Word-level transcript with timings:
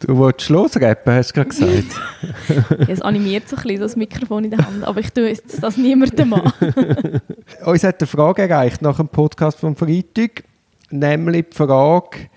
Du 0.00 0.16
wolltest 0.16 0.48
losrappen, 0.48 1.12
hast 1.12 1.30
du 1.30 1.34
gerade 1.34 1.50
gesagt. 1.50 2.00
es 2.88 3.02
animiert 3.02 3.48
so 3.48 3.56
ein 3.56 3.62
bisschen 3.62 3.80
das 3.80 3.96
Mikrofon 3.96 4.44
in 4.44 4.50
der 4.50 4.66
Hand, 4.66 4.82
aber 4.82 5.00
ich 5.00 5.10
tue 5.10 5.36
das 5.60 5.76
niemandem 5.76 6.32
an. 6.32 6.52
Uns 7.66 7.84
hat 7.84 8.00
eine 8.00 8.06
Frage 8.06 8.42
erreicht 8.42 8.80
nach 8.80 8.96
dem 8.96 9.08
Podcast 9.08 9.58
vom 9.58 9.76
Freitag, 9.76 10.44
nämlich 10.90 11.50
die 11.50 11.56
Frage, 11.56 12.28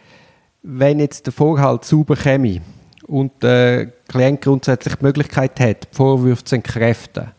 wenn 0.62 1.00
jetzt 1.00 1.26
der 1.26 1.34
Vorhalt 1.34 1.86
sauber 1.86 2.18
käme 2.18 2.62
und 3.08 3.32
der 3.42 3.88
Klient 4.10 4.42
grundsätzlich 4.42 4.96
die 4.96 5.06
Möglichkeit 5.06 5.58
hat, 5.60 5.84
die 5.84 5.96
Vorwürfe 5.96 6.44
zu 6.44 6.56
entkräften, 6.56 7.32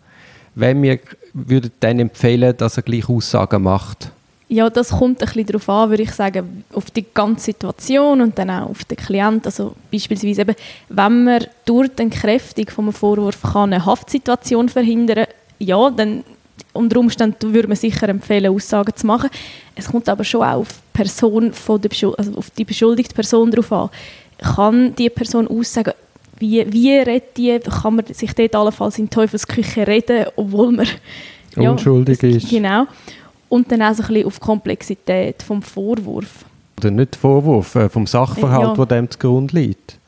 wenn 0.54 0.82
wir 0.82 1.00
würden 1.34 1.72
dann 1.80 1.98
empfehlen, 1.98 2.56
dass 2.56 2.78
er 2.78 2.82
gleich 2.82 3.08
Aussagen 3.08 3.62
macht? 3.62 4.10
Ja, 4.48 4.68
das 4.68 4.90
kommt 4.90 5.22
ein 5.22 5.26
bisschen 5.26 5.46
darauf 5.46 5.68
an, 5.68 5.90
würde 5.90 6.02
ich 6.02 6.12
sagen, 6.12 6.64
auf 6.74 6.90
die 6.90 7.04
ganze 7.14 7.46
Situation 7.46 8.20
und 8.20 8.38
dann 8.38 8.50
auch 8.50 8.70
auf 8.70 8.84
den 8.84 8.98
Klienten. 8.98 9.46
Also 9.46 9.74
beispielsweise 9.90 10.42
eben, 10.42 10.54
wenn 10.90 11.24
man 11.24 11.46
durch 11.64 11.88
die 11.88 12.02
Entkräftung 12.02 12.66
einem 12.76 12.92
Vorwurf 12.92 13.40
kann 13.42 13.72
eine 13.72 13.84
Haftsituation 13.84 14.68
verhindern 14.68 15.26
ja, 15.58 15.90
dann 15.90 16.24
unter 16.72 16.98
Umständen 16.98 17.54
würde 17.54 17.68
man 17.68 17.76
sicher 17.76 18.08
empfehlen, 18.08 18.52
Aussagen 18.52 18.94
zu 18.94 19.06
machen. 19.06 19.30
Es 19.74 19.88
kommt 19.88 20.08
aber 20.08 20.24
schon 20.24 20.42
auch 20.42 20.60
auf, 20.60 20.68
Person 20.92 21.52
von 21.52 21.80
der 21.80 21.90
also 22.18 22.36
auf 22.36 22.50
die 22.50 22.64
beschuldigte 22.64 23.14
Person 23.14 23.50
darauf 23.50 23.72
an. 23.72 23.90
Kann 24.38 24.94
die 24.94 25.10
Person 25.10 25.48
aussagen, 25.48 25.94
wie, 26.38 26.70
wie 26.72 26.96
redet 26.96 27.36
die, 27.36 27.58
kann 27.60 27.96
man 27.96 28.06
sich 28.06 28.34
dort 28.34 28.54
allenfalls 28.54 28.98
in 28.98 29.08
Teufelsküche 29.08 29.86
reden, 29.86 30.26
obwohl 30.36 30.72
man 30.72 30.86
ja, 31.56 31.70
unschuldig 31.70 32.22
ist. 32.22 32.50
Genau. 32.50 32.86
Und 33.48 33.70
dann 33.70 33.82
auch 33.82 33.94
so 33.94 34.02
ein 34.02 34.08
bisschen 34.08 34.26
auf 34.26 34.38
die 34.38 34.44
Komplexität 34.44 35.42
vom 35.42 35.62
Vorwurf. 35.62 36.44
Oder 36.78 36.90
nicht 36.90 37.16
Vorwurf, 37.16 37.74
äh, 37.76 37.88
vom 37.88 38.06
Sachverhalt, 38.06 38.70
ja. 38.70 38.78
wo 38.78 38.84
dem 38.84 39.10
zugrunde 39.10 39.54
liegt. 39.54 39.98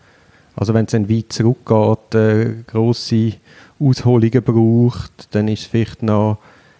Also 0.57 0.73
wenn 0.75 0.87
es 0.87 0.93
dann 0.93 1.09
weit 1.09 1.33
zurückgeht, 1.33 2.15
äh, 2.15 2.55
grosse 2.67 3.35
Ausholungen 3.79 4.43
braucht, 4.43 5.35
dann 5.35 5.49
ist 5.49 5.61
es 5.61 5.67
vielleicht 5.67 6.03
noch 6.03 6.39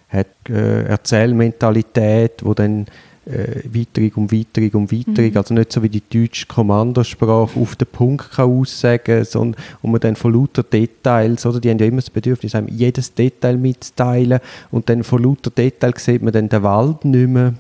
hat, 0.09 0.29
äh, 0.49 0.85
Erzählmentalität, 0.85 2.45
wo 2.45 2.55
dann 2.55 2.87
äh, 3.27 3.63
Weiterung 3.65 4.13
um 4.15 4.33
Weiterung 4.33 4.71
um 4.83 4.93
Weiterung, 4.93 5.31
mhm. 5.31 5.37
also 5.37 5.55
nicht 5.55 5.73
so 5.73 5.83
wie 5.83 5.89
die 5.89 6.03
deutsche 6.09 6.47
Kommandosprache 6.47 7.59
auf 7.59 7.77
den 7.77 7.89
Punkt 7.89 8.33
kann 8.33 8.51
aussagen, 8.51 9.25
sondern 9.25 9.61
und 9.83 9.91
man 9.91 10.01
dann 10.01 10.17
von 10.17 10.33
lauter 10.33 10.63
Details, 10.63 11.45
oder? 11.45 11.61
Die 11.61 11.71
haben 11.71 11.79
ja 11.79 11.87
immer 11.87 11.97
das 11.97 12.11
Bedürfnis, 12.11 12.55
einem 12.55 12.69
jedes 12.69 13.15
Detail 13.15 13.57
mitzuteilen. 13.57 14.41
Und 14.71 14.89
dann 14.89 15.03
von 15.03 15.23
lauter 15.23 15.51
Details 15.51 16.05
sieht 16.05 16.23
man 16.23 16.33
dann 16.33 16.49
den 16.49 16.63
Wald 16.63 17.05
nicht 17.05 17.29
mehr. 17.29 17.55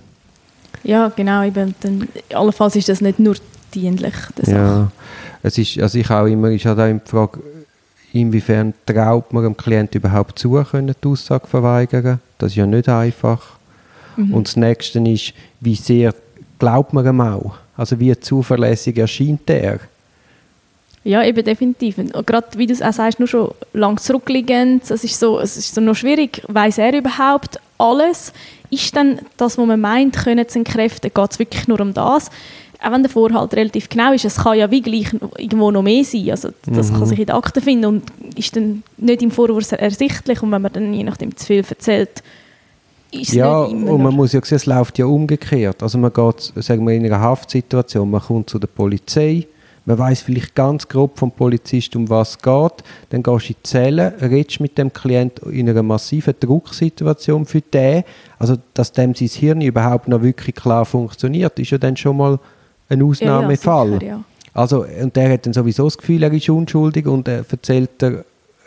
Ja, 0.85 1.09
genau, 1.09 1.43
eben, 1.43 1.75
dann, 1.81 2.09
allenfalls 2.33 2.77
ist 2.77 2.89
das 2.89 3.01
nicht 3.01 3.19
nur 3.19 3.35
dienlich, 3.75 4.15
Ja, 4.47 4.91
es 5.43 5.59
ist, 5.59 5.79
also 5.81 5.99
ich 5.99 6.11
auch 6.11 6.27
immer, 6.27 6.51
ist 6.51 6.65
halt 6.65 6.79
auch 6.79 7.05
die 7.05 7.11
Frage, 7.11 7.41
inwiefern 8.13 8.73
traut 8.87 9.33
man 9.33 9.43
dem 9.43 9.57
Klienten 9.57 10.01
überhaupt 10.01 10.39
zu, 10.39 10.53
können 10.71 10.95
die 11.03 11.09
Aussage 11.09 11.47
verweigern, 11.47 12.21
das 12.39 12.53
ist 12.53 12.57
ja 12.57 12.67
nicht 12.67 12.89
einfach. 12.89 13.56
Mhm. 14.17 14.35
Und 14.35 14.49
das 14.49 14.57
Nächste 14.57 14.99
ist, 15.01 15.33
wie 15.61 15.75
sehr 15.75 16.15
glaubt 16.59 16.93
man 16.93 17.07
ihm 17.07 17.21
auch? 17.21 17.55
Also 17.77 17.99
wie 18.01 18.19
zuverlässig 18.19 18.97
erscheint 18.97 19.49
er? 19.51 19.81
Ja, 21.05 21.23
eben 21.23 21.45
definitiv. 21.45 21.99
Und 21.99 22.27
gerade 22.27 22.49
wie 22.57 22.67
du 22.67 22.73
es 22.73 22.83
auch 22.83 22.93
sagst, 22.93 23.21
nur 23.21 23.29
schon 23.29 23.53
lang 23.73 23.97
zurückliegend, 23.99 24.91
es 24.91 25.05
ist 25.05 25.21
so, 25.21 25.39
es 25.39 25.57
ist 25.57 25.73
so 25.75 25.81
noch 25.81 25.95
schwierig, 25.95 26.43
weiß 26.49 26.79
er 26.79 26.99
überhaupt 26.99 27.61
alles? 27.79 28.33
Ist 28.71 28.97
dann 28.97 29.21
das, 29.37 29.57
was 29.57 29.67
man 29.67 29.81
meint, 29.81 30.17
können 30.17 30.49
zu 30.49 30.59
entkräften, 30.59 31.13
geht 31.15 31.31
es 31.31 31.39
wirklich 31.39 31.69
nur 31.69 31.81
um 31.81 31.95
das? 31.95 32.29
Auch 32.83 32.91
wenn 32.91 33.05
der 33.05 33.11
Vorhalt 33.11 33.55
relativ 33.55 33.89
genau 33.89 34.13
ist, 34.13 34.25
es 34.25 34.37
kann 34.37 34.59
ja 34.59 34.69
wie 34.71 34.83
gleich 34.83 35.13
irgendwo 35.39 35.71
noch 35.71 35.83
mehr 35.83 36.05
sein. 36.05 36.31
Also 36.31 36.51
das 36.67 36.91
mhm. 36.91 36.97
kann 36.97 37.07
sich 37.07 37.19
in 37.21 37.27
den 37.27 37.37
Akten 37.37 37.63
finden 37.63 37.85
und 37.87 38.03
ist 38.37 38.57
dann 38.57 38.83
nicht 38.97 39.23
im 39.23 39.31
Vorwurf 39.31 39.71
ersichtlich. 39.73 40.43
Und 40.43 40.51
wenn 40.51 40.63
man 40.63 40.73
dann 40.73 40.93
je 40.93 41.05
nachdem 41.05 41.37
zu 41.37 41.47
viel 41.47 41.65
erzählt, 41.69 42.23
ist 43.17 43.33
ja, 43.33 43.61
und 43.61 44.03
man 44.03 44.15
muss 44.15 44.33
ja 44.33 44.41
sehen, 44.45 44.57
es 44.57 44.67
läuft 44.67 44.99
ja 44.99 45.07
umgekehrt. 45.07 45.83
Also 45.83 45.99
man 45.99 46.13
geht, 46.13 46.53
sagen 46.57 46.87
wir, 46.87 46.95
in 46.95 47.05
einer 47.05 47.21
Haftsituation, 47.21 48.11
man 48.11 48.21
kommt 48.21 48.51
zu 48.51 48.59
der 48.59 48.69
Polizei, 48.69 49.47
man 49.85 49.99
weiß 49.99 50.23
vielleicht 50.23 50.55
ganz 50.55 50.89
grob 50.89 51.17
vom 51.17 51.31
Polizist, 51.31 51.95
um 51.95 52.11
was 52.11 52.31
es 52.31 52.39
geht, 52.39 52.85
dann 53.11 53.23
gehst 53.23 53.49
du 53.49 53.53
in 53.53 53.57
die 53.57 53.63
Zelle, 53.63 54.15
redest 54.21 54.61
mit 54.61 54.77
dem 54.79 54.93
Klient 54.93 55.39
in 55.39 55.69
einer 55.69 55.83
massiven 55.85 56.35
Drucksituation 56.39 57.47
für 57.47 57.61
den, 57.61 58.03
also 58.39 58.57
dass 58.75 58.91
dem 58.91 59.15
sein 59.15 59.29
Hirn 59.29 59.61
überhaupt 59.61 60.09
noch 60.09 60.23
wirklich 60.23 60.57
klar 60.57 60.85
funktioniert, 60.85 61.59
ist 61.61 61.71
ja 61.71 61.79
dann 61.79 61.97
schon 61.97 62.17
mal 62.17 62.39
ein 62.89 63.03
Ausnahmefall. 63.03 63.89
Ja, 63.89 63.93
ja, 63.93 63.99
sicher, 64.01 64.11
ja. 64.11 64.25
Also, 64.57 64.87
und 65.03 65.15
der 65.15 65.33
hat 65.33 65.45
dann 65.45 65.53
sowieso 65.53 65.85
das 65.85 65.99
Gefühl, 65.99 66.23
er 66.23 66.33
ist 66.33 66.49
unschuldig 66.49 67.07
und 67.07 67.29
er 67.29 67.45
erzählt, 67.49 68.03
er 68.03 68.25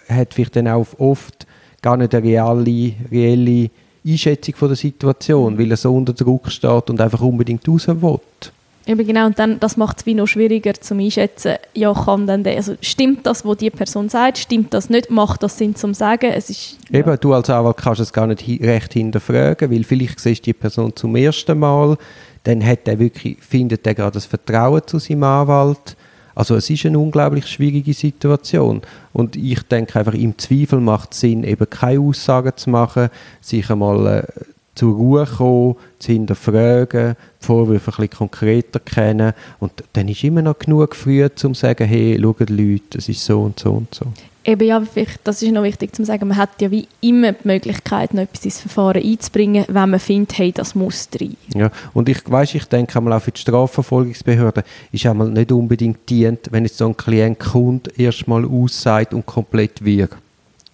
hat 0.07 0.33
vielleicht 0.35 0.55
dann 0.55 0.67
auch 0.67 0.85
oft 0.99 1.47
gar 1.81 1.97
nicht 1.97 2.13
eine 2.13 2.23
reale, 2.23 2.93
reelle 3.11 3.69
Einschätzung 4.11 4.55
von 4.55 4.69
der 4.69 4.77
Situation, 4.77 5.57
weil 5.57 5.71
er 5.71 5.77
so 5.77 5.95
unter 5.95 6.13
Druck 6.13 6.51
steht 6.51 6.89
und 6.89 7.01
einfach 7.01 7.21
unbedingt 7.21 7.67
raus 7.67 7.87
will. 7.87 8.19
Eben 8.89 9.05
genau, 9.05 9.27
und 9.27 9.37
dann, 9.37 9.59
das 9.59 9.77
macht 9.77 9.99
es 9.99 10.05
wie 10.07 10.15
noch 10.15 10.25
schwieriger 10.25 10.73
zu 10.73 10.95
einschätzen, 10.95 11.57
ja, 11.75 11.93
kann 11.93 12.25
dann 12.25 12.43
der, 12.43 12.55
also 12.55 12.75
stimmt 12.81 13.23
das, 13.25 13.45
was 13.45 13.57
die 13.57 13.69
Person 13.69 14.09
sagt, 14.09 14.39
stimmt 14.39 14.73
das 14.73 14.89
nicht, 14.89 15.11
macht 15.11 15.43
das 15.43 15.59
Sinn 15.59 15.75
zum 15.75 15.93
Sagen, 15.93 16.31
es 16.31 16.49
ist... 16.49 16.77
Ja. 16.89 17.01
Eben, 17.01 17.15
du 17.19 17.33
als 17.33 17.51
Anwalt 17.51 17.77
kannst 17.77 18.01
es 18.01 18.11
gar 18.11 18.25
nicht 18.25 18.47
recht 18.47 18.93
hinterfragen, 18.93 19.69
weil 19.69 19.83
vielleicht 19.83 20.19
siehst 20.19 20.41
du 20.41 20.45
die 20.45 20.53
Person 20.53 20.95
zum 20.95 21.15
ersten 21.15 21.59
Mal, 21.59 21.97
dann 22.45 22.65
hat 22.65 22.87
er 22.87 22.97
wirklich, 22.97 23.37
findet 23.41 23.85
er 23.85 23.93
gerade 23.93 24.13
das 24.13 24.25
Vertrauen 24.25 24.81
zu 24.87 24.97
seinem 24.97 25.23
Anwalt, 25.23 25.95
also 26.39 26.55
es 26.55 26.69
ist 26.69 26.85
eine 26.85 26.97
unglaublich 26.97 27.47
schwierige 27.47 27.93
Situation. 27.93 28.81
Und 29.11 29.35
ich 29.35 29.61
denke 29.63 29.99
einfach, 29.99 30.13
im 30.13 30.37
Zweifel 30.37 30.79
macht 30.79 31.11
es 31.11 31.19
Sinn, 31.19 31.43
eben 31.43 31.69
keine 31.69 31.99
Aussagen 31.99 32.53
zu 32.55 32.69
machen, 32.69 33.09
sich 33.41 33.69
einmal 33.69 34.23
äh, 34.25 34.43
zur 34.79 34.95
Ruhe 34.95 35.25
kommen, 35.25 35.75
zu 35.99 36.13
hinterfragen, 36.13 37.15
die 37.41 37.45
Vorwürfe 37.45 37.91
ein 37.91 37.95
bisschen 37.97 38.17
konkreter 38.17 38.79
kennen 38.79 39.33
und 39.59 39.71
dann 39.91 40.07
ist 40.07 40.23
immer 40.23 40.41
noch 40.41 40.57
genug 40.57 40.95
früh, 40.95 41.21
um 41.23 41.35
zu 41.35 41.53
sagen, 41.53 41.85
hey, 41.85 42.17
schaut 42.21 42.49
Leute, 42.49 42.97
es 42.97 43.09
ist 43.09 43.25
so 43.25 43.41
und 43.41 43.59
so 43.59 43.71
und 43.71 43.93
so. 43.93 44.05
Eben 44.45 44.65
ja, 44.65 44.81
das 45.25 45.41
ist 45.41 45.51
noch 45.51 45.63
wichtig 45.63 45.93
zu 45.93 46.05
sagen, 46.05 46.29
man 46.29 46.37
hat 46.37 46.61
ja 46.61 46.71
wie 46.71 46.87
immer 47.01 47.33
die 47.33 47.45
Möglichkeit, 47.45 48.13
noch 48.13 48.21
etwas 48.21 48.45
ins 48.45 48.61
Verfahren 48.61 49.03
einzubringen, 49.03 49.65
wenn 49.67 49.89
man 49.89 49.99
findet, 49.99 50.37
hey, 50.37 50.53
das 50.53 50.75
muss 50.75 51.09
rein. 51.19 51.35
Ja, 51.53 51.71
und 51.93 52.07
ich 52.07 52.19
weiß, 52.25 52.55
ich 52.55 52.63
denke 52.65 52.97
einmal 52.97 53.13
auch 53.13 53.21
für 53.21 53.31
die 53.31 53.41
Strafverfolgungsbehörden 53.41 54.63
ist 54.93 55.05
einmal 55.05 55.29
nicht 55.29 55.51
unbedingt 55.51 56.09
dient, 56.09 56.47
wenn 56.51 56.63
jetzt 56.63 56.77
so 56.77 56.87
ein 56.87 56.95
Klient 56.95 57.39
kommt, 57.39 57.99
erstmal 57.99 58.45
aussagt 58.45 59.13
und 59.13 59.25
komplett 59.25 59.83
wirkt. 59.83 60.15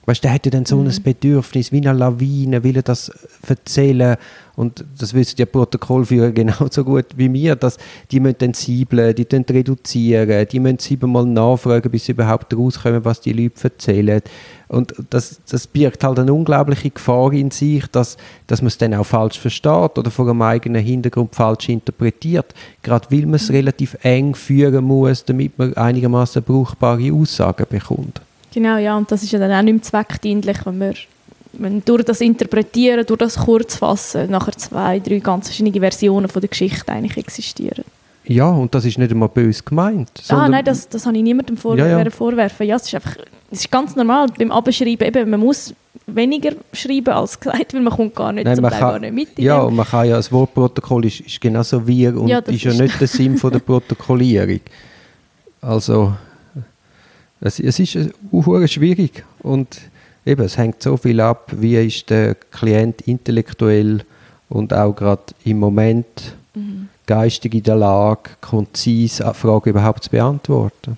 Weißt 0.06 0.24
der 0.24 0.32
hätte 0.32 0.52
dann 0.52 0.66
so 0.66 0.78
mhm. 0.78 0.88
ein 0.88 1.04
Bedürfnis, 1.04 1.72
wie 1.72 1.78
eine 1.78 1.98
Lawine, 1.98 2.64
will 2.64 2.76
er 2.76 2.84
das 2.84 3.12
erzählen. 3.48 4.18
Und 4.56 4.86
das 4.98 5.14
wissen 5.14 5.36
die 5.38 5.46
Protokollführer 5.46 6.32
genauso 6.32 6.84
gut 6.84 7.08
wie 7.16 7.28
mir, 7.28 7.56
dass 7.56 7.78
die 8.12 8.20
müssen 8.20 8.38
dann 8.40 8.54
siebeln, 8.54 9.16
die 9.16 9.24
müssen 9.24 9.46
reduzieren, 9.50 10.48
die 10.48 10.60
müssen 10.60 10.80
siebenmal 10.80 11.26
nachfragen, 11.26 11.92
bis 11.92 12.06
sie 12.06 12.12
überhaupt 12.14 12.56
rauskommen, 12.56 13.04
was 13.04 13.20
die 13.22 13.34
Leute 13.34 13.64
erzählen. 13.64 14.22
Und 14.68 14.94
das, 15.10 15.42
das 15.50 15.68
birgt 15.68 16.04
halt 16.04 16.20
eine 16.20 16.34
unglaubliche 16.34 16.90
Gefahr 16.90 17.34
in 17.34 17.52
sich, 17.52 17.86
dass, 17.88 18.18
dass 18.48 18.62
man 18.62 18.68
es 18.68 18.78
dann 18.78 18.94
auch 18.94 19.06
falsch 19.06 19.40
versteht 19.40 19.98
oder 19.98 20.10
vor 20.10 20.28
einem 20.28 20.42
eigenen 20.42 20.84
Hintergrund 20.84 21.36
falsch 21.36 21.70
interpretiert. 21.70 22.54
Gerade 22.82 23.08
weil 23.12 23.26
man 23.26 23.36
es 23.36 23.52
relativ 23.52 23.98
eng 24.04 24.36
führen 24.36 24.86
muss, 24.86 25.26
damit 25.26 25.58
man 25.58 25.74
einigermaßen 25.76 26.42
brauchbare 26.42 27.12
Aussagen 27.12 27.66
bekommt. 27.70 28.22
Genau, 28.56 28.78
ja, 28.78 28.96
und 28.96 29.12
das 29.12 29.22
ist 29.22 29.34
ja 29.34 29.40
dann 29.40 29.52
auch 29.52 29.62
nicht 29.62 29.74
mehr 29.74 29.82
zweckdienlich, 29.84 30.66
wenn 30.66 30.80
wir 30.80 30.94
wenn 31.58 31.84
durch 31.84 32.04
das 32.04 32.22
Interpretieren, 32.22 33.06
durch 33.06 33.20
das 33.20 33.38
Kurzfassen 33.38 34.32
nachher 34.32 34.54
zwei, 34.54 35.00
drei 35.00 35.20
ganz 35.20 35.48
verschiedene 35.48 35.78
Versionen 35.78 36.30
von 36.30 36.42
der 36.42 36.50
Geschichte 36.50 36.90
eigentlich 36.90 37.18
existieren. 37.18 37.84
Ja, 38.24 38.48
und 38.50 38.74
das 38.74 38.86
ist 38.86 38.98
nicht 38.98 39.12
einmal 39.12 39.28
böse 39.28 39.62
gemeint. 39.62 40.10
Ah, 40.30 40.48
nein, 40.48 40.64
das, 40.64 40.88
das 40.88 41.06
habe 41.06 41.18
ich 41.18 41.24
niemandem 41.24 41.58
vor 41.58 41.78
ja, 41.78 42.02
ja. 42.02 42.10
vorwerfen. 42.10 42.66
Ja, 42.66 42.78
es 42.78 42.84
ist 42.84 42.96
einfach, 42.96 43.18
es 43.52 43.60
ist 43.60 43.72
ganz 43.72 43.98
normal 43.98 44.28
beim 44.38 44.52
Abschreiben, 44.54 45.06
eben, 45.06 45.30
man 45.30 45.42
muss 45.42 45.74
weniger 46.08 46.52
schreiben 46.72 47.14
als 47.14 47.38
gesagt, 47.42 47.74
weil 47.74 47.82
man 47.82 47.94
kommt 47.94 48.16
gar 48.16 48.32
nicht 48.32 48.46
nein, 48.46 48.56
zum 48.56 48.70
Teil 48.70 48.80
kann, 48.80 49.02
nicht 49.02 49.14
mit. 49.14 49.40
Ja, 49.40 49.64
und 49.64 49.76
man 49.76 49.86
kann 49.86 50.08
ja, 50.08 50.16
das 50.16 50.32
Wortprotokoll 50.32 51.06
ist, 51.06 51.20
ist 51.20 51.42
genauso 51.42 51.86
wir 51.86 52.18
und 52.18 52.30
ja, 52.30 52.40
ist 52.40 52.64
ja 52.64 52.74
nicht 52.74 53.02
der 53.02 53.08
Sinn 53.10 53.38
von 53.38 53.52
der 53.52 53.60
Protokollierung. 53.60 54.62
Also, 55.62 56.14
es, 57.46 57.60
es 57.60 57.80
ist 57.80 58.14
uh, 58.32 58.68
schwierig 58.68 59.24
und 59.44 59.80
eben, 60.26 60.44
es 60.44 60.58
hängt 60.58 60.82
so 60.82 60.98
viel 60.98 61.22
ab, 61.22 61.52
wie 61.56 61.76
ist 61.76 62.10
der 62.10 62.36
Klient 62.36 63.02
intellektuell 63.02 64.02
und 64.50 64.74
auch 64.74 64.94
gerade 64.94 65.24
im 65.44 65.60
Moment 65.60 66.36
mhm. 66.56 66.90
geistig 67.06 67.54
in 67.54 67.64
der 67.64 67.76
Lage, 67.76 68.32
konzis 68.42 69.22
Fragen 69.34 69.70
überhaupt 69.70 70.06
zu 70.06 70.10
beantworten. 70.10 70.98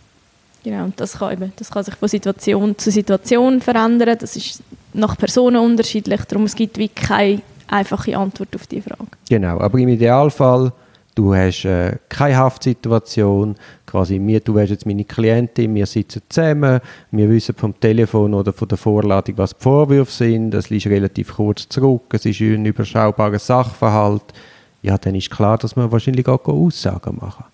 Genau, 0.64 0.86
und 0.86 1.00
das 1.00 1.18
kann, 1.18 1.34
eben, 1.34 1.54
das 1.56 1.70
kann 1.70 1.84
sich 1.84 1.96
von 1.96 2.10
Situation 2.10 2.78
zu 2.78 2.92
Situation 2.92 3.62
verändern. 3.62 4.18
Das 4.20 4.36
ist 4.36 4.62
nach 4.94 5.18
Personen 5.18 5.58
unterschiedlich, 5.58 6.22
darum 6.26 6.46
es 6.46 6.56
gibt 6.56 6.78
wie 6.78 6.90
keine 6.90 7.42
einfache 7.68 8.18
Antwort 8.18 8.56
auf 8.56 8.68
die 8.68 8.82
Frage. 8.82 9.08
Genau, 9.30 9.60
aber 9.60 9.78
im 9.80 9.90
Idealfall 9.90 10.72
du 11.18 11.34
hast 11.34 11.66
äh, 11.66 11.98
keine 12.10 12.38
Haftsituation, 12.38 13.56
quasi 13.88 14.20
mir, 14.20 14.40
du 14.40 14.54
wärst 14.54 14.72
jetzt 14.72 14.86
meine 14.86 15.04
Klientin, 15.04 15.74
wir 15.74 15.88
sitzen 15.88 16.22
zusammen, 16.30 16.80
wir 17.10 17.30
wissen 17.30 17.56
vom 17.56 17.78
Telefon 17.80 18.36
oder 18.36 18.54
von 18.54 18.68
der 18.68 18.78
Vorladung, 18.78 19.38
was 19.38 19.56
die 19.56 19.64
Vorwürfe 19.64 20.12
sind, 20.12 20.54
es 20.54 20.70
liegt 20.70 20.86
relativ 20.86 21.36
kurz 21.36 21.68
zurück, 21.68 22.04
es 22.14 22.26
ist 22.26 22.40
ein 22.42 22.66
überschaubarer 22.66 23.40
Sachverhalt, 23.40 24.26
ja, 24.84 24.98
dann 24.98 25.16
ist 25.16 25.32
klar, 25.32 25.58
dass 25.58 25.76
wir 25.76 25.92
wahrscheinlich 25.92 26.28
auch 26.28 26.46
Aussagen 26.46 27.18
machen. 27.20 27.46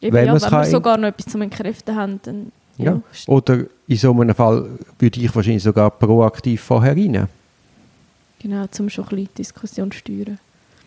Eben, 0.00 0.14
wenn, 0.14 0.26
ja, 0.26 0.34
wenn 0.34 0.50
wir 0.50 0.64
sogar 0.64 0.98
noch 0.98 1.08
etwas 1.08 1.26
zum 1.26 1.42
Entkräften 1.42 1.94
haben, 1.94 2.20
dann 2.24 2.52
ja. 2.78 2.94
ja. 2.94 3.00
Oder 3.26 3.64
in 3.86 3.96
so 3.96 4.12
einem 4.12 4.34
Fall 4.34 4.68
würde 4.98 5.20
ich 5.20 5.34
wahrscheinlich 5.34 5.62
sogar 5.62 5.90
proaktiv 5.90 6.60
vorher 6.62 6.96
rein. 6.96 7.28
Genau, 8.40 8.66
zum 8.66 8.88
schon 8.88 9.04
ein 9.04 9.10
bisschen 9.10 9.34
Diskussion 9.36 9.92
steuern. 9.92 10.38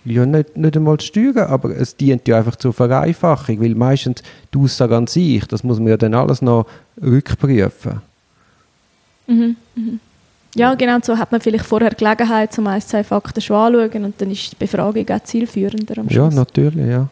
Ja, 0.06 0.26
nicht, 0.26 0.56
nicht 0.56 0.78
einmal 0.78 1.00
steuern, 1.00 1.48
aber 1.50 1.76
es 1.76 1.98
dient 1.98 2.28
ja 2.28 2.38
einfach 2.38 2.56
zur 2.56 2.74
Vereinfachung, 2.74 3.60
weil 3.60 3.74
meistens 3.74 4.22
die 4.54 4.58
Aussage 4.60 4.96
an 4.96 5.08
sich, 5.08 5.46
das 5.48 5.64
muss 5.64 5.80
man 5.80 5.88
ja 5.88 5.98
dann 5.98 6.14
alles 6.14 6.44
noch 6.44 6.68
rückprüfen. 7.02 8.02
Mhm, 9.28 9.56
mhm. 9.76 10.00
Ja, 10.56 10.74
genau, 10.76 11.00
so 11.02 11.18
hat 11.18 11.32
man 11.32 11.42
vielleicht 11.42 11.66
vorher 11.66 11.90
Gelegenheit, 11.90 12.58
um 12.58 12.68
ein, 12.68 12.80
zwei 12.82 13.04
Fakten 13.04 13.42
schon 13.42 13.58
anzuschauen 13.58 14.06
und 14.06 14.22
dann 14.22 14.32
ist 14.32 14.54
die 14.54 14.56
Befragung 14.56 15.10
auch 15.10 15.24
zielführender 15.24 15.98
am 15.98 16.10
Schluss. 16.10 16.34
Ja, 16.34 16.40
natürlich, 16.40 16.88
ja. 16.88 17.10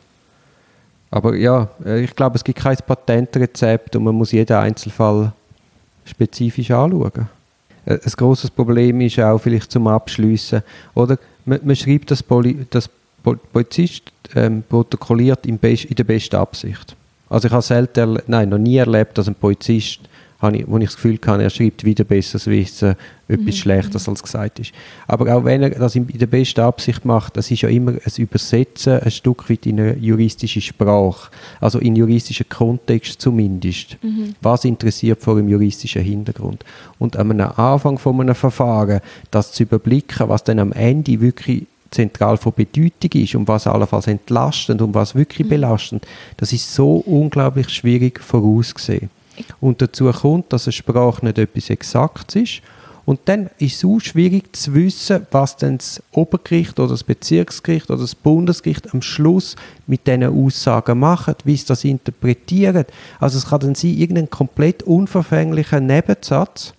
Aber 1.12 1.36
ja, 1.36 1.68
äh, 1.86 2.04
ich 2.04 2.16
glaube, 2.16 2.38
es 2.38 2.44
gibt 2.44 2.60
kein 2.60 2.78
Patentrezept 2.78 3.95
und 3.95 4.04
man 4.04 4.16
muss 4.16 4.31
jeden 4.31 4.56
Einzelfall 4.56 5.34
spezifisch 6.06 6.72
anschauen. 6.72 7.28
Äh, 7.86 7.95
ein 7.95 8.12
großes 8.16 8.50
Problem 8.50 9.01
ist 9.01 9.19
auch 9.19 9.40
vielleicht 9.40 9.72
zum 9.72 9.88
Abschließen, 9.88 10.63
oder? 10.94 11.18
Man, 11.45 11.60
man, 11.63 11.75
schreibt, 11.75 12.12
dass 12.12 12.24
Poli, 12.24 12.66
das 12.69 12.90
Polizist 13.24 14.12
ähm, 14.36 14.63
protokolliert 14.68 15.45
in, 15.45 15.57
in 15.57 15.95
der 15.95 16.04
besten 16.04 16.36
Absicht. 16.36 16.95
Also 17.30 17.48
ich 17.48 17.51
habe 17.51 17.63
selten, 17.63 18.19
nein, 18.28 18.50
noch 18.50 18.57
nie 18.57 18.78
erlebt, 18.78 19.18
dass 19.18 19.28
ein 19.28 19.36
Polizist 19.36 20.01
habe 20.44 20.57
ich, 20.57 20.68
wo 20.68 20.78
ich 20.78 20.86
das 20.86 20.95
Gefühl 20.95 21.18
habe, 21.25 21.42
er 21.42 21.50
schreibt 21.50 21.84
wieder 21.84 22.04
besseres 22.04 22.48
Wissen, 22.48 22.95
etwas 23.28 23.45
mhm. 23.45 23.51
Schlechtes 23.54 24.07
als 24.07 24.22
gesagt 24.22 24.60
ist. 24.60 24.74
Aber 25.07 25.34
auch 25.34 25.45
wenn 25.45 25.63
er 25.63 25.72
das 25.72 25.95
in 25.95 26.06
der 26.07 26.28
besten 26.28 26.62
Absicht 26.62 27.06
macht, 27.06 27.38
das 27.38 27.50
ist 27.50 27.62
ja 27.62 27.69
immer 27.69 27.94
ein 27.94 28.12
Übersetzen 28.18 29.00
ein 29.00 29.10
Stück 29.12 29.50
weit 29.50 29.66
in 29.66 29.80
eine 29.80 29.98
juristische 29.98 30.62
Sprache, 30.62 31.31
also 31.60 31.80
in 31.80 31.95
juristischen 31.95 32.48
Kontext 32.50 33.22
zumindest. 33.22 33.98
Mhm. 34.04 34.36
Was 34.42 34.66
interessiert 34.66 35.22
vor 35.22 35.36
dem 35.36 35.48
juristischen 35.48 36.04
Hintergrund? 36.04 36.63
Und 37.00 37.18
am 37.18 37.31
Anfang 37.31 37.98
von 37.98 38.19
einem 38.19 38.36
Verfahren, 38.36 39.00
das 39.31 39.54
zu 39.54 39.63
überblicken, 39.63 40.30
was 40.30 40.44
dann 40.44 40.60
am 40.60 40.74
Ende 40.74 41.22
wirklich 41.22 41.66
zentral 41.90 42.38
von 42.38 42.54
Bedeutung 42.54 43.12
ist 43.22 43.36
und 43.36 43.48
was 43.48 43.68
allenfalls 43.68 44.07
entlastend 44.07 44.81
und 44.81 44.94
was 44.94 45.16
wirklich 45.16 45.45
mhm. 45.45 45.51
belastend, 45.51 46.07
das 46.38 46.51
ist 46.51 46.74
so 46.74 46.98
unglaublich 46.98 47.69
schwierig 47.69 48.19
vorauszusehen. 48.19 49.10
Und 49.59 49.81
dazu 49.81 50.12
kommt, 50.12 50.53
dass 50.53 50.68
eine 50.68 50.74
Sprache 50.74 51.25
nicht 51.25 51.38
etwas 51.38 51.69
Exaktes 51.69 52.35
ist. 52.35 52.62
Und 53.06 53.19
dann 53.25 53.50
ist 53.57 53.75
es 53.75 53.85
auch 53.85 54.00
schwierig 54.00 54.56
zu 54.56 54.74
wissen, 54.74 55.27
was 55.31 55.57
dann 55.57 55.77
das 55.77 56.01
Obergericht 56.13 56.80
oder 56.80 56.91
das 56.91 57.03
Bezirksgericht 57.03 57.89
oder 57.89 58.00
das 58.00 58.15
Bundesgericht 58.15 58.94
am 58.94 59.01
Schluss 59.01 59.57
mit 59.88 60.07
diesen 60.07 60.24
Aussagen 60.24 61.00
macht, 61.00 61.45
wie 61.45 61.57
sie 61.57 61.65
das 61.65 61.83
interpretieren. 61.83 62.85
Also 63.19 63.38
es 63.38 63.47
kann 63.47 63.59
dann 63.59 63.75
sein, 63.75 63.97
irgendein 63.97 64.30
komplett 64.30 64.83
unverfänglicher 64.83 65.81
Nebensatz, 65.81 66.74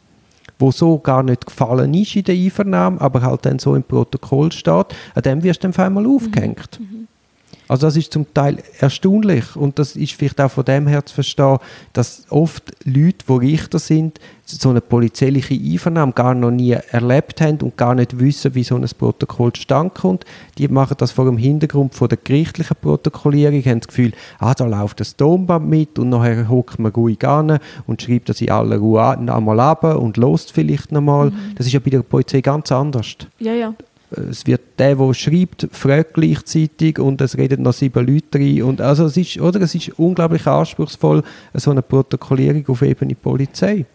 wo 0.59 0.73
so 0.73 0.99
gar 0.99 1.23
nicht 1.23 1.45
gefallen 1.45 1.93
ist 1.93 2.17
in 2.17 2.25
der 2.25 2.35
Einvernahme, 2.35 3.01
aber 3.03 3.21
halt 3.21 3.45
dann 3.45 3.59
so 3.59 3.75
im 3.75 3.83
Protokoll 3.83 4.51
steht, 4.51 4.87
an 5.15 5.23
dem 5.23 5.43
wirst 5.43 5.63
du 5.63 5.69
dann 5.69 5.73
auf 5.73 5.79
einmal 5.79 6.07
aufgehängt. 6.07 6.81
Mhm. 6.81 7.07
Also 7.69 7.87
das 7.87 7.97
ist 7.97 8.13
zum 8.13 8.33
Teil 8.35 8.59
erstaunlich 8.79 9.57
und 9.57 9.79
das 9.79 9.97
ist 9.97 10.13
vielleicht 10.13 10.41
auch 10.41 10.51
von 10.51 10.65
dem 10.65 10.87
her 10.87 11.05
zu 11.05 11.15
verstehen, 11.15 11.59
dass 11.93 12.25
oft 12.31 12.73
Leute, 12.85 13.25
die 13.29 13.33
Richter 13.33 13.79
sind, 13.79 14.21
so 14.47 14.71
eine 14.71 14.81
polizeiliche 14.83 15.55
Einvernahme 15.55 16.13
gar 16.13 16.35
noch 16.35 16.51
nie 16.51 16.73
erlebt 16.73 17.41
haben 17.41 17.59
und 17.63 17.77
gar 17.77 17.95
nicht 17.95 18.19
wissen, 18.19 18.55
wie 18.55 18.65
so 18.65 18.77
ein 18.77 18.87
Protokoll 18.99 19.53
zustande 19.55 19.93
kommt. 19.95 20.25
Die 20.59 20.69
machen 20.69 20.97
das 20.99 21.13
vor 21.13 21.25
dem 21.25 21.39
Hintergrund 21.39 21.95
von 21.95 22.09
der 22.09 22.19
gerichtlichen 22.23 22.77
Protokollierung, 22.81 23.63
haben 23.65 23.81
das 23.81 23.89
Gefühl, 23.89 24.13
ah, 24.39 24.55
da 24.55 24.67
läuft 24.67 25.01
das 25.01 25.17
Tonband 25.17 25.69
mit 25.69 25.99
und 25.99 26.11
nachher 26.11 26.49
hockt 26.49 26.79
man 26.79 26.93
ruhig 26.93 27.27
an 27.27 27.59
und 27.87 28.03
schreibt 28.03 28.29
das 28.29 28.41
in 28.41 28.51
aller 28.51 28.77
Ruhe 28.77 29.03
einmal 29.03 29.61
ab 29.61 29.85
und 29.85 30.17
lost 30.19 30.53
vielleicht 30.53 30.93
nochmal. 30.93 31.31
Mhm. 31.31 31.55
Das 31.57 31.67
ist 31.67 31.73
ja 31.73 31.81
bei 31.81 31.91
der 31.91 32.03
Polizei 32.03 32.43
ganz 32.43 32.71
anders. 32.71 33.17
Ja, 33.39 33.55
ja 33.55 33.75
es 34.31 34.47
wird 34.47 34.63
der, 34.79 34.97
der 34.97 35.15
schreibt, 35.15 35.69
fragt 35.73 36.15
gleichzeitig 36.15 36.99
und 36.99 37.21
es 37.21 37.37
reden 37.37 37.63
noch 37.63 37.73
sieben 37.73 38.07
Leute 38.07 38.39
rein. 38.39 38.63
Und 38.63 38.81
also 38.81 39.07
es 39.07 39.17
ist, 39.17 39.41
oder, 39.41 39.61
es 39.61 39.75
ist 39.75 39.99
unglaublich 39.99 40.47
anspruchsvoll, 40.47 41.23
so 41.55 41.71
eine 41.71 41.83
Protokollierung 41.83 42.67
auf 42.69 42.83
Ebene 42.83 43.15
Polizei. 43.15 43.87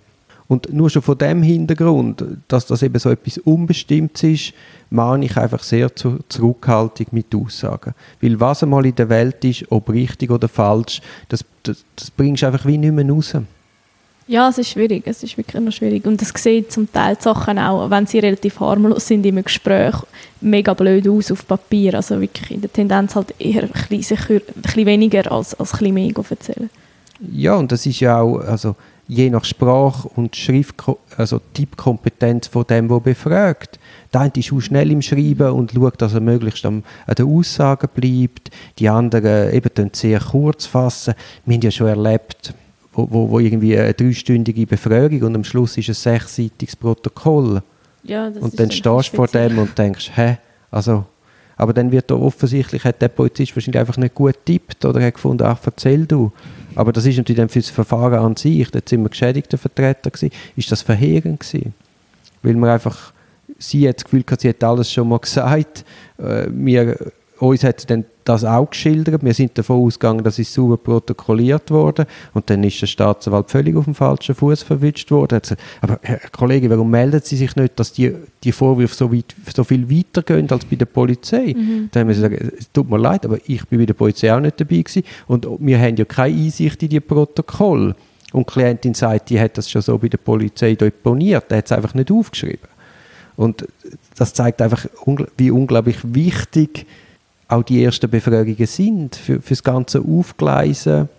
Und 0.48 0.74
nur 0.74 0.89
schon 0.89 1.04
von 1.04 1.16
dem 1.16 1.44
Hintergrund, 1.44 2.24
dass 2.48 2.66
das 2.66 2.81
eben 2.81 2.98
so 2.98 3.12
etwas 3.12 3.38
Unbestimmtes 3.38 4.24
ist, 4.24 4.54
mahne 4.89 5.25
ich 5.25 5.38
einfach 5.38 5.62
sehr 5.62 5.95
zur 5.95 6.21
Zurückhaltung 6.27 7.06
mit 7.12 7.36
Aussagen. 7.36 7.94
Weil 8.19 8.39
was 8.39 8.63
einmal 8.63 8.88
in 8.88 8.95
der 8.95 9.10
Welt 9.10 9.45
ist, 9.45 9.66
ob 9.69 9.89
richtig 9.89 10.31
oder 10.31 10.48
falsch, 10.48 11.01
das, 11.27 11.45
das, 11.62 11.86
das 11.95 12.10
bringst 12.10 12.42
du 12.42 12.48
einfach 12.48 12.66
wie 12.66 12.80
nicht 12.80 12.94
mehr 12.94 13.07
raus. 13.07 13.36
Ja, 14.29 14.47
es 14.47 14.59
ist 14.59 14.69
schwierig, 14.69 15.07
es 15.07 15.23
ist 15.23 15.35
wirklich 15.37 15.59
noch 15.59 15.71
schwierig. 15.71 16.05
Und 16.05 16.21
das 16.21 16.31
sieht 16.35 16.71
zum 16.71 16.91
Teil 16.93 17.15
die 17.15 17.23
Sachen 17.23 17.57
auch, 17.57 17.89
wenn 17.89 18.05
sie 18.05 18.19
relativ 18.19 18.59
harmlos 18.59 19.07
sind 19.07 19.25
im 19.25 19.43
Gespräch, 19.43 19.95
mega 20.39 20.75
blöd 20.75 21.07
aus 21.07 21.31
auf 21.31 21.47
Papier. 21.47 21.95
Also 21.95 22.21
wirklich 22.21 22.51
in 22.51 22.61
der 22.61 22.71
Tendenz 22.71 23.15
halt 23.15 23.33
eher 23.39 23.63
ein 23.63 23.71
bisschen, 23.89 24.19
ein 24.29 24.61
bisschen 24.61 24.85
weniger 24.85 25.31
als, 25.31 25.59
als 25.59 25.73
ein 25.73 25.79
bisschen 25.79 25.93
mehr 25.95 26.11
erzählen. 26.29 26.69
Ja, 27.33 27.55
und 27.55 27.71
das 27.71 27.87
ist 27.87 28.01
ja 28.01 28.21
auch, 28.21 28.37
also 28.37 28.75
je 29.07 29.31
nach 29.31 29.43
Sprache 29.43 30.07
und 30.15 30.35
Schrift, 30.35 30.75
also 31.17 31.41
Tippkompetenz 31.55 32.45
von 32.45 32.67
dem, 32.69 32.87
der 32.87 32.99
befragt. 32.99 33.79
Der 34.13 34.21
eine 34.21 34.31
ist 34.35 34.53
auch 34.53 34.59
schnell 34.59 34.91
im 34.91 35.01
Schreiben 35.01 35.49
und 35.53 35.71
schaut, 35.71 35.99
dass 36.03 36.13
er 36.13 36.21
möglichst 36.21 36.63
an 36.67 36.83
den 37.17 37.25
Aussagen 37.25 37.89
bleibt. 37.95 38.51
Die 38.77 38.89
anderen 38.89 39.51
eben 39.51 39.89
sehr 39.91 40.19
kurz 40.19 40.67
fassen. 40.67 41.15
Wir 41.47 41.55
haben 41.55 41.61
ja 41.61 41.71
schon 41.71 41.87
erlebt, 41.87 42.53
wo, 42.99 43.07
wo, 43.09 43.29
wo 43.29 43.39
irgendwie 43.39 43.77
eine 43.77 43.93
dreistündige 43.93 44.65
Befragung 44.65 45.23
und 45.23 45.35
am 45.35 45.43
Schluss 45.43 45.77
ist 45.77 45.89
ein 45.89 45.95
sechsseitiges 45.95 46.75
Protokoll. 46.75 47.61
Ja, 48.03 48.27
und 48.27 48.59
dann 48.59 48.71
stehst 48.71 49.11
du 49.11 49.15
vor 49.15 49.27
dem 49.27 49.57
und 49.57 49.77
denkst, 49.77 50.11
hä, 50.15 50.37
also, 50.71 51.05
aber 51.57 51.73
dann 51.73 51.91
wird 51.91 52.09
da 52.09 52.15
offensichtlich, 52.15 52.83
hat 52.85 53.01
der 53.01 53.09
Polizist 53.09 53.55
wahrscheinlich 53.55 53.79
einfach 53.79 53.97
nicht 53.97 54.15
gut 54.15 54.35
tippt 54.45 54.85
oder 54.85 55.01
hat 55.01 55.15
gefunden, 55.15 55.43
ach, 55.43 55.59
erzähl 55.65 56.05
du. 56.05 56.31
Aber 56.75 56.93
das 56.93 57.05
ist 57.05 57.17
natürlich 57.17 57.37
dann 57.37 57.49
für 57.49 57.59
das 57.59 57.69
Verfahren 57.69 58.19
an 58.19 58.35
sich, 58.35 58.69
da 58.71 58.79
sind 58.85 59.01
wir 59.01 59.09
geschädigte 59.09 59.57
Vertreter 59.57 60.09
gewesen, 60.09 60.31
ist 60.56 60.71
das 60.71 60.81
verheerend 60.81 61.41
gewesen. 61.41 61.73
Weil 62.41 62.56
man 62.56 62.69
einfach, 62.69 63.11
sie 63.57 63.87
hat 63.87 63.97
das 63.97 64.06
Gefühl 64.06 64.23
gehabt, 64.23 64.41
sie 64.41 64.49
hat 64.49 64.63
alles 64.63 64.91
schon 64.91 65.09
mal 65.09 65.19
gesagt, 65.19 65.83
äh, 66.18 66.45
wir 66.49 67.11
uns 67.47 67.63
hat 67.63 67.89
dann 67.89 68.05
das 68.25 68.43
auch 68.43 68.69
geschildert. 68.69 69.23
Wir 69.23 69.33
sind 69.33 69.57
davon 69.57 69.85
ausgegangen, 69.85 70.23
dass 70.23 70.37
es 70.37 70.53
sauber 70.53 70.77
protokolliert 70.77 71.71
wurde 71.71 72.05
und 72.33 72.49
dann 72.49 72.63
ist 72.63 72.81
der 72.81 72.87
Staatsanwalt 72.87 73.49
völlig 73.49 73.75
auf 73.75 73.85
dem 73.85 73.95
falschen 73.95 74.35
Fuß 74.35 74.63
verwitscht 74.63 75.09
worden. 75.09 75.41
Aber 75.81 75.99
Herr 76.03 76.19
Kollege, 76.31 76.69
warum 76.69 76.91
melden 76.91 77.21
Sie 77.23 77.37
sich 77.37 77.55
nicht, 77.55 77.79
dass 77.79 77.93
die, 77.93 78.13
die 78.43 78.51
Vorwürfe 78.51 78.93
so, 78.93 79.11
weit, 79.11 79.33
so 79.55 79.63
viel 79.63 79.89
weitergehen 79.89 80.49
als 80.51 80.65
bei 80.65 80.75
der 80.75 80.85
Polizei? 80.85 81.55
Mhm. 81.57 81.89
Dann 81.91 82.01
haben 82.01 82.07
wir 82.09 82.15
gesagt, 82.15 82.53
es 82.59 82.71
tut 82.71 82.89
mir 82.89 82.99
leid, 82.99 83.25
aber 83.25 83.37
ich 83.45 83.65
bin 83.67 83.79
bei 83.79 83.85
der 83.85 83.95
Polizei 83.95 84.33
auch 84.33 84.39
nicht 84.39 84.59
dabei 84.59 84.81
gewesen 84.81 85.03
und 85.27 85.47
wir 85.59 85.79
haben 85.79 85.95
ja 85.95 86.05
keine 86.05 86.35
Einsicht 86.35 86.83
in 86.83 86.89
die 86.89 86.99
Protokolle. 86.99 87.95
Und 88.31 88.47
die 88.47 88.53
Klientin 88.53 88.93
sagt, 88.93 89.31
die 89.31 89.39
hat 89.39 89.57
das 89.57 89.71
schon 89.71 89.81
so 89.81 89.97
bei 89.97 90.07
der 90.07 90.19
Polizei 90.19 90.75
deponiert, 90.75 91.49
der 91.49 91.59
hat 91.59 91.65
es 91.65 91.71
einfach 91.71 91.95
nicht 91.95 92.11
aufgeschrieben. 92.11 92.67
Und 93.35 93.65
das 94.17 94.33
zeigt 94.33 94.61
einfach, 94.61 94.85
wie 95.37 95.49
unglaublich 95.49 95.97
wichtig 96.03 96.85
auch 97.49 97.63
die 97.63 97.83
ersten 97.83 98.09
Befragungen 98.09 98.65
sind 98.65 99.15
für, 99.15 99.41
für 99.41 99.49
das 99.49 99.63
ganze 99.63 99.99
Aufgleisen 99.99 101.09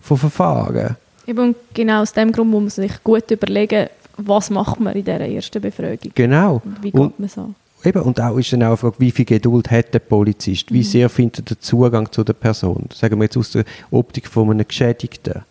von 0.00 0.16
Verfahren. 0.16 0.96
Eben 1.26 1.54
genau 1.74 2.02
aus 2.02 2.12
dem 2.12 2.32
Grund 2.32 2.50
muss 2.50 2.78
man 2.78 2.88
sich 2.88 3.04
gut 3.04 3.30
überlegen, 3.30 3.88
was 4.16 4.50
macht 4.50 4.80
man 4.80 4.94
in 4.94 5.04
dieser 5.04 5.20
ersten 5.20 5.60
Befragung. 5.60 6.12
Genau. 6.14 6.62
Und 6.64 6.82
wie 6.82 6.90
geht 6.90 7.00
und, 7.00 7.18
man 7.18 7.28
so? 7.28 7.54
Eben, 7.84 8.02
und 8.02 8.20
auch 8.20 8.36
ist 8.36 8.52
dann 8.52 8.62
auch 8.62 8.68
eine 8.68 8.76
Frage, 8.76 8.96
wie 8.98 9.10
viel 9.10 9.24
Geduld 9.24 9.70
hat 9.70 9.92
der 9.94 10.00
Polizist? 10.00 10.72
Wie 10.72 10.78
mhm. 10.78 10.84
sehr 10.84 11.08
findet 11.08 11.50
er 11.50 11.60
Zugang 11.60 12.10
zu 12.10 12.22
der 12.22 12.34
Person? 12.34 12.86
Sagen 12.94 13.18
wir 13.18 13.24
jetzt 13.24 13.36
aus 13.36 13.52
der 13.52 13.64
Optik 13.90 14.28
von 14.28 14.50
einem 14.50 14.66
Geschädigten. 14.66 15.42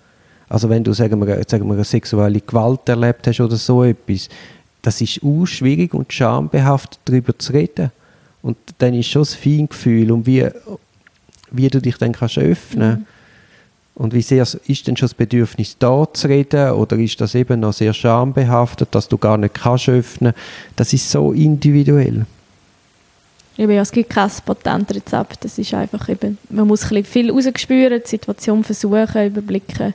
Also 0.48 0.70
wenn 0.70 0.84
du, 0.84 0.94
sagen 0.94 1.26
wir, 1.26 1.44
sagen 1.48 1.68
wir, 1.68 1.74
eine 1.74 1.84
sexuelle 1.84 2.42
Gewalt 2.42 2.88
erlebt 2.88 3.28
hast 3.28 3.40
oder 3.40 3.56
so 3.56 3.84
etwas, 3.84 4.30
das 4.82 5.02
ist 5.02 5.22
auch 5.24 5.46
schwierig 5.46 5.94
und 5.94 6.12
schambehaftet, 6.12 7.00
darüber 7.06 7.38
zu 7.38 7.54
reden. 7.54 7.92
Und 8.42 8.58
dann 8.78 8.94
ist 8.94 9.08
schon 9.08 9.22
das 9.24 9.36
Feingefühl 9.36 10.12
und 10.12 10.26
wie, 10.26 10.48
wie 11.52 11.68
du 11.68 11.82
dich 11.82 11.98
dann 11.98 12.14
kannst 12.14 12.38
öffnen 12.38 13.00
mhm. 13.00 13.06
Und 14.00 14.14
wie 14.14 14.22
sehr 14.22 14.44
ist 14.44 14.88
denn 14.88 14.96
schon 14.96 15.08
das 15.08 15.14
Bedürfnis 15.14 15.76
da 15.78 16.08
zu 16.14 16.30
reden 16.30 16.72
oder 16.72 16.98
ist 16.98 17.20
das 17.20 17.36
eben 17.36 17.60
noch 17.60 17.74
sehr 17.74 17.94
schambehaftet, 17.94 18.88
dass 18.96 19.10
du 19.10 19.18
gar 19.18 19.38
nicht 19.38 19.56
kannst 19.56 19.90
öffnen? 19.90 20.32
Das 20.78 20.94
ist 20.94 21.12
so 21.12 21.34
individuell. 21.34 22.26
Eben, 23.58 23.74
ja, 23.74 23.82
es 23.82 23.92
gibt 23.92 24.10
kein 24.10 24.32
Patentrezept. 24.46 25.44
Das 25.44 25.58
ist 25.58 25.74
einfach 25.74 26.08
eben, 26.08 26.38
man 26.50 26.66
muss 26.66 26.84
ein 26.84 26.90
bisschen 26.90 27.04
viel 27.04 27.30
rausgespüren, 27.32 28.02
die 28.02 28.10
Situation 28.10 28.64
versuchen, 28.64 29.28
überblicken, 29.28 29.94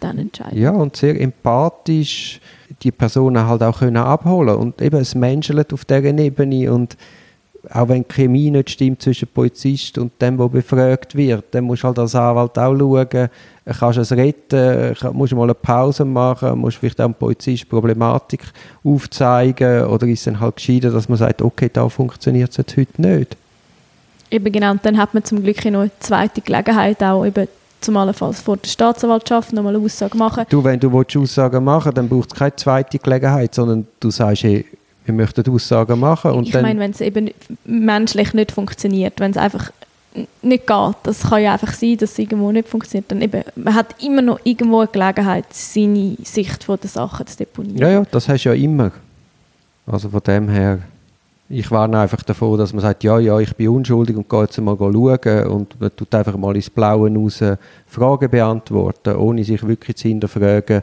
dann 0.00 0.18
entscheiden. 0.18 0.58
Ja, 0.58 0.72
und 0.72 0.94
sehr 0.94 1.18
empathisch 1.18 2.40
die 2.82 2.92
Personen 2.92 3.46
halt 3.46 3.62
auch 3.62 3.78
können 3.78 3.96
abholen 3.96 4.54
und 4.54 4.82
eben 4.82 5.00
es 5.00 5.14
menschelt 5.14 5.72
auf 5.72 5.86
dieser 5.86 6.04
Ebene 6.04 6.70
und 6.70 6.98
auch 7.72 7.88
wenn 7.88 8.02
die 8.02 8.14
Chemie 8.14 8.50
nicht 8.50 8.70
stimmt 8.70 9.02
zwischen 9.02 9.28
Polizist 9.28 9.98
und 9.98 10.12
dem, 10.20 10.36
der 10.36 10.48
befragt 10.48 11.14
wird, 11.14 11.44
dann 11.52 11.64
musst 11.64 11.82
du 11.82 11.88
halt 11.88 11.98
als 11.98 12.14
Anwalt 12.14 12.58
auch 12.58 12.76
schauen, 12.76 13.28
kannst 13.78 13.98
du 13.98 14.00
es 14.02 14.12
retten, 14.12 14.96
musst 15.12 15.32
du 15.32 15.36
mal 15.36 15.44
eine 15.44 15.54
Pause 15.54 16.04
machen, 16.04 16.58
musst 16.58 16.78
vielleicht 16.78 17.00
auch 17.00 17.06
dem 17.06 17.14
Polizist 17.14 17.68
Problematik 17.68 18.44
aufzeigen 18.84 19.84
oder 19.84 20.06
ist 20.06 20.20
es 20.20 20.24
dann 20.24 20.40
halt 20.40 20.56
gescheiter, 20.56 20.90
dass 20.90 21.08
man 21.08 21.18
sagt, 21.18 21.42
okay, 21.42 21.70
da 21.72 21.88
funktioniert 21.88 22.50
es 22.50 22.56
jetzt 22.58 22.76
heute 22.76 23.00
nicht. 23.00 23.36
Eben 24.30 24.52
genau, 24.52 24.72
und 24.72 24.84
dann 24.84 24.98
hat 24.98 25.14
man 25.14 25.24
zum 25.24 25.42
Glück 25.42 25.64
noch 25.66 25.80
eine 25.80 25.90
zweite 26.00 26.40
Gelegenheit, 26.40 27.02
auch 27.02 27.24
eben 27.24 27.48
zumalenfalls 27.80 28.40
vor 28.40 28.56
der 28.56 28.68
Staatsanwaltschaft 28.68 29.52
nochmal 29.52 29.76
eine 29.76 29.84
Aussage 29.84 30.16
machen. 30.16 30.44
Du, 30.48 30.62
wenn 30.64 30.80
du 30.80 30.90
Aussagen 30.92 31.64
machen 31.64 31.86
willst, 31.86 31.98
dann 31.98 32.08
braucht 32.08 32.32
es 32.32 32.38
keine 32.38 32.56
zweite 32.56 32.98
Gelegenheit, 32.98 33.54
sondern 33.54 33.86
du 34.00 34.10
sagst, 34.10 34.44
hey, 34.44 34.66
wir 35.08 35.14
möchten 35.14 35.50
Aussagen 35.50 35.98
machen. 35.98 36.32
Und 36.32 36.48
ich 36.48 36.54
meine, 36.54 36.80
wenn 36.80 36.90
es 36.90 37.00
eben 37.00 37.30
menschlich 37.64 38.34
nicht 38.34 38.52
funktioniert, 38.52 39.18
wenn 39.20 39.30
es 39.30 39.36
einfach 39.36 39.70
nicht 40.42 40.66
geht, 40.66 40.96
das 41.02 41.22
kann 41.22 41.42
ja 41.42 41.52
einfach 41.52 41.72
sein, 41.72 41.96
dass 41.96 42.12
es 42.12 42.18
irgendwo 42.18 42.50
nicht 42.52 42.68
funktioniert, 42.68 43.10
dann 43.10 43.22
eben, 43.22 43.42
man 43.56 43.74
hat 43.74 43.94
immer 44.02 44.22
noch 44.22 44.40
irgendwo 44.44 44.80
eine 44.80 44.88
Gelegenheit, 44.88 45.46
seine 45.50 46.16
Sicht 46.22 46.64
von 46.64 46.78
der 46.80 46.90
Sache 46.90 47.24
zu 47.24 47.36
deponieren. 47.36 47.78
Ja, 47.78 47.90
ja, 47.90 48.04
das 48.10 48.28
hast 48.28 48.44
du 48.44 48.48
ja 48.50 48.54
immer. 48.54 48.90
Also 49.86 50.08
von 50.08 50.20
dem 50.20 50.48
her, 50.48 50.80
ich 51.48 51.70
warne 51.70 52.00
einfach 52.00 52.22
davor, 52.22 52.58
dass 52.58 52.72
man 52.72 52.82
sagt, 52.82 53.04
ja, 53.04 53.18
ja, 53.18 53.38
ich 53.38 53.54
bin 53.54 53.68
unschuldig 53.68 54.16
und 54.16 54.28
gehe 54.28 54.42
jetzt 54.42 54.60
mal 54.60 54.76
schauen 54.76 55.46
und 55.46 55.80
man 55.80 55.96
tut 55.96 56.14
einfach 56.14 56.36
mal 56.36 56.54
ins 56.54 56.68
Blaue 56.68 57.14
raus 57.14 57.42
Fragen 57.86 58.30
beantworten, 58.30 59.16
ohne 59.16 59.44
sich 59.44 59.66
wirklich 59.66 59.96
zu 59.96 60.08
hinterfragen, 60.08 60.82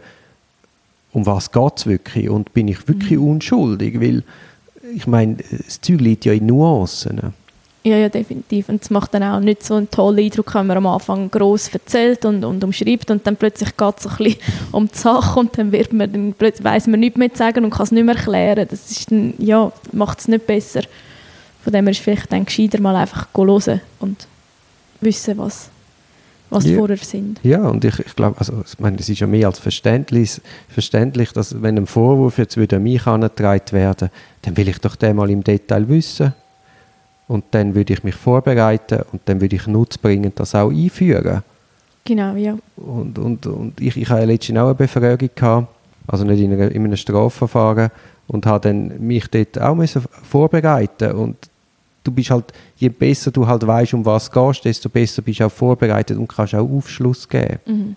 um 1.16 1.26
was 1.26 1.52
geht 1.52 1.78
es 1.78 1.86
wirklich 1.88 2.30
und 2.30 2.54
bin 2.54 2.68
ich 2.68 2.88
wirklich 2.88 3.18
mhm. 3.18 3.30
unschuldig, 3.30 4.02
weil 4.02 4.24
ich 4.94 5.08
meine, 5.08 5.38
das 5.66 5.80
Zeug 5.80 6.02
liegt 6.02 6.26
ja 6.26 6.34
in 6.34 6.46
Nuancen. 6.46 7.34
Ja, 7.84 7.98
ja, 7.98 8.10
definitiv. 8.10 8.68
Und 8.68 8.84
es 8.84 8.90
macht 8.90 9.14
dann 9.14 9.24
auch 9.24 9.40
nicht 9.40 9.64
so 9.64 9.76
einen 9.76 9.90
tollen 9.90 10.20
Eindruck, 10.20 10.54
wenn 10.56 10.68
man 10.68 10.78
am 10.78 10.88
Anfang 10.88 11.32
gross 11.32 11.70
erzählt 11.70 12.26
und, 12.26 12.44
und 12.44 12.64
umschreibt 12.64 13.12
und 13.12 13.26
dann 13.26 13.38
plötzlich 13.38 13.78
geht 13.78 14.00
es 14.00 14.08
ein 14.08 14.18
bisschen 14.18 14.40
um 14.72 14.88
die 14.88 14.98
Sache 14.98 15.40
und 15.40 15.58
dann, 15.58 15.72
wird 15.72 15.94
man, 15.94 16.12
dann 16.12 16.36
weiss 16.38 16.88
man 16.88 17.00
nichts 17.00 17.18
mehr 17.18 17.32
zu 17.32 17.38
sagen 17.38 17.64
und 17.64 17.70
kann 17.70 17.84
es 17.84 17.92
nicht 17.92 18.04
mehr 18.04 18.16
erklären. 18.16 18.68
Das 18.70 18.92
ist 18.92 19.10
dann, 19.10 19.36
ja, 19.38 19.72
macht 19.94 20.20
es 20.20 20.28
nicht 20.28 20.46
besser. 20.46 20.82
Von 21.64 21.72
dem 21.72 21.86
her 21.86 21.92
ist 21.92 22.00
es 22.00 22.04
vielleicht 22.04 22.32
dann 22.32 22.46
gescheiter, 22.46 22.82
mal 22.82 22.96
einfach 22.96 23.28
hören 23.36 23.82
und 24.00 24.28
wissen, 25.00 25.38
was, 25.38 25.70
was 26.50 26.66
ja. 26.66 26.78
vorher 26.78 26.98
sind. 26.98 27.40
Ja, 27.44 27.68
und 27.68 27.84
ich, 27.84 28.00
ich 28.00 28.16
glaube, 28.16 28.38
also, 28.38 28.64
ich 28.66 28.80
meine, 28.80 28.98
es 28.98 29.10
ist 29.10 29.20
ja 29.20 29.28
mehr 29.28 29.48
als 29.48 29.60
verständlich, 29.60 30.42
verständlich, 30.70 31.32
dass 31.34 31.62
wenn 31.62 31.78
ein 31.78 31.88
Vorwurf 31.88 32.38
jetzt 32.38 32.58
wieder 32.58 32.78
an 32.78 32.84
mich 32.84 33.06
herangetragen 33.06 33.72
werden, 33.72 34.10
dann 34.42 34.58
will 34.58 34.68
ich 34.68 34.80
doch 34.80 34.96
den 34.96 35.16
mal 35.16 35.30
im 35.30 35.44
Detail 35.44 35.88
wissen. 35.88 36.34
Und 37.28 37.46
dann 37.52 37.74
würde 37.74 37.94
ich 37.94 38.04
mich 38.04 38.16
vorbereiten 38.16 39.02
und 39.12 39.22
dann 39.26 39.42
würde 39.42 39.56
ich 39.56 39.66
nutzbringend 39.66 40.40
das 40.40 40.54
auch 40.54 40.70
einführen. 40.70 41.42
Genau, 42.04 42.36
ja. 42.36 42.56
Und, 42.76 43.18
und, 43.18 43.48
und 43.48 43.82
ich, 43.82 43.98
ich 43.98 44.08
hatte 44.10 44.26
letztens 44.26 44.60
auch 44.60 44.66
eine 44.66 44.76
Befragung, 44.76 45.30
gehabt, 45.34 45.68
also 46.06 46.24
nicht 46.24 46.40
in, 46.40 46.54
einer, 46.54 46.72
in 46.72 46.84
einem 46.84 46.96
Strafverfahren, 46.96 47.90
und 48.28 48.46
habe 48.46 48.70
dann 48.70 49.00
mich 49.00 49.28
dort 49.28 49.60
auch 49.60 49.78
vorbereiten 50.24 51.12
und 51.14 51.38
du 52.06 52.12
bist 52.12 52.30
halt, 52.30 52.54
je 52.78 52.90
besser 52.90 53.32
du 53.32 53.46
halt 53.46 53.66
weißt, 53.66 53.94
um 53.94 54.06
was 54.06 54.24
es 54.24 54.32
geht, 54.32 54.66
desto 54.66 54.90
besser 54.90 55.22
bist 55.22 55.42
du 55.42 55.46
auch 55.46 55.52
vorbereitet 55.52 56.18
und 56.18 56.28
kannst 56.28 56.56
auch 56.56 56.70
Aufschluss 56.70 57.28
geben. 57.28 57.60
Mhm. 57.66 57.96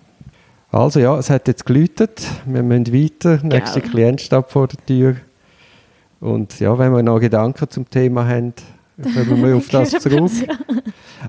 Also 0.71 1.01
ja, 1.01 1.17
es 1.17 1.31
hat 1.31 1.49
jetzt 1.49 1.65
geläutet, 1.65 2.27
wir 2.45 2.63
müssen 2.63 2.93
weiter, 2.93 3.39
genau. 3.39 3.55
nächster 3.55 3.81
Klient 3.81 4.21
steht 4.21 4.49
vor 4.49 4.67
der 4.67 4.85
Tür. 4.85 5.17
Und 6.21 6.59
ja, 6.61 6.77
wenn 6.79 6.93
wir 6.93 7.03
noch 7.03 7.21
Gedanken 7.21 7.71
zum 7.71 7.89
Thema 7.89 8.27
haben, 8.27 8.53
kommen 9.03 9.43
wir 9.45 9.57
auf 9.57 9.69
das 9.69 9.91
zurück. 10.01 10.31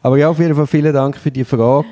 Aber 0.01 0.17
ja, 0.17 0.29
auf 0.29 0.39
jeden 0.39 0.55
Fall 0.55 0.67
vielen 0.67 0.93
Dank 0.93 1.15
für 1.15 1.31
die 1.31 1.45
Frage. 1.45 1.89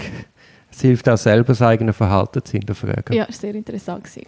Es 0.71 0.81
hilft 0.81 1.07
auch 1.07 1.17
selber, 1.17 1.49
das 1.49 1.61
eigene 1.61 1.93
Verhalten 1.93 2.43
zu 2.43 2.51
hinterfragen. 2.53 3.15
Ja, 3.15 3.27
sehr 3.31 3.55
interessant 3.55 4.03
gewesen. 4.03 4.27